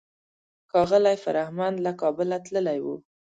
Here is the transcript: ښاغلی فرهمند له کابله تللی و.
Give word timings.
ښاغلی 0.69 1.15
فرهمند 1.23 1.77
له 1.85 1.91
کابله 2.01 2.37
تللی 2.45 2.79
و. 2.81 2.85